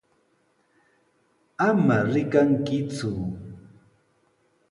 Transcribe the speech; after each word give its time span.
¡Ama 1.67 1.97
rikankiku! 2.13 3.11